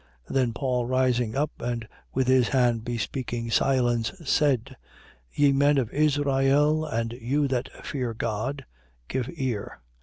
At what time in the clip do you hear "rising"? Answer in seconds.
0.87-1.35